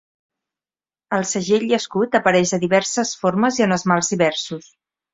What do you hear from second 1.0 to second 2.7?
El segell i escut apareix de